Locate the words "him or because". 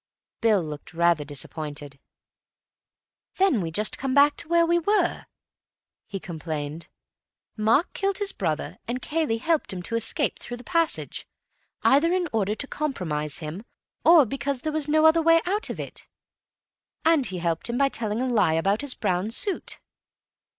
13.45-14.61